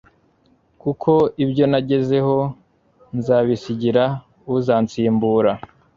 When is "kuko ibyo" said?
0.81-1.65